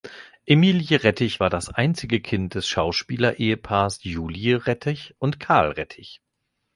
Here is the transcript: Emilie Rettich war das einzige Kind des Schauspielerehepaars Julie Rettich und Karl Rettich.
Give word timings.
Emilie 0.47 0.95
Rettich 1.03 1.39
war 1.39 1.51
das 1.51 1.69
einzige 1.69 2.21
Kind 2.21 2.55
des 2.55 2.67
Schauspielerehepaars 2.67 3.99
Julie 4.03 4.65
Rettich 4.65 5.13
und 5.19 5.39
Karl 5.39 5.73
Rettich. 5.73 6.23